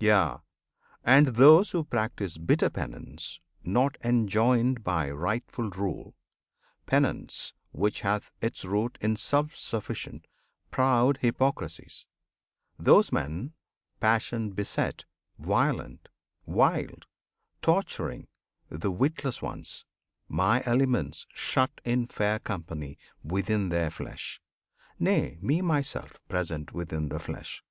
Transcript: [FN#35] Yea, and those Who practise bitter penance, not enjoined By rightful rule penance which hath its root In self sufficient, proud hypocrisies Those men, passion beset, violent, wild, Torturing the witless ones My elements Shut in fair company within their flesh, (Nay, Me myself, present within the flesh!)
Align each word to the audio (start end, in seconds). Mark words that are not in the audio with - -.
[FN#35] 0.00 0.06
Yea, 0.06 0.38
and 1.02 1.26
those 1.28 1.70
Who 1.70 1.82
practise 1.82 2.36
bitter 2.36 2.68
penance, 2.68 3.40
not 3.64 3.96
enjoined 4.04 4.84
By 4.84 5.10
rightful 5.10 5.70
rule 5.70 6.14
penance 6.84 7.54
which 7.72 8.02
hath 8.02 8.30
its 8.42 8.66
root 8.66 8.98
In 9.00 9.16
self 9.16 9.56
sufficient, 9.56 10.26
proud 10.70 11.16
hypocrisies 11.22 12.04
Those 12.78 13.10
men, 13.10 13.54
passion 13.98 14.50
beset, 14.50 15.06
violent, 15.38 16.10
wild, 16.44 17.06
Torturing 17.62 18.28
the 18.68 18.90
witless 18.90 19.40
ones 19.40 19.86
My 20.28 20.62
elements 20.66 21.26
Shut 21.32 21.80
in 21.82 22.08
fair 22.08 22.38
company 22.38 22.98
within 23.24 23.70
their 23.70 23.88
flesh, 23.88 24.42
(Nay, 24.98 25.38
Me 25.40 25.62
myself, 25.62 26.18
present 26.28 26.74
within 26.74 27.08
the 27.08 27.18
flesh!) 27.18 27.64